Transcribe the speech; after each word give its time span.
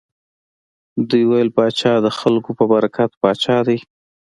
دوی 1.09 1.23
ویل 1.29 1.49
پاچا 1.55 1.93
د 2.01 2.07
خلکو 2.19 2.51
په 2.59 2.63
برکت 2.73 3.11
پاچا 3.21 3.57
دی. 3.67 3.77